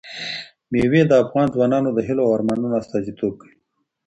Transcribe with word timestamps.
مېوې 0.71 1.01
د 1.07 1.11
افغان 1.23 1.47
ځوانانو 1.55 1.89
د 1.93 1.99
هیلو 2.07 2.21
او 2.27 2.35
ارمانونو 2.37 2.79
استازیتوب 2.81 3.33
کوي. 3.41 3.55